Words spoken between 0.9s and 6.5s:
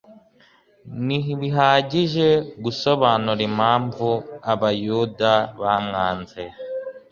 ntibihagije gusobanura impamvu abayuda bamwanze.